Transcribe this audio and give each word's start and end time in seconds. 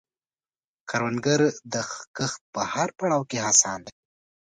کروندګر 0.89 1.41
د 1.73 1.75
کښت 2.15 2.41
په 2.53 2.61
هر 2.73 2.89
پړاو 2.97 3.27
کې 3.29 3.37
هڅاند 3.47 3.83
دی 3.87 3.93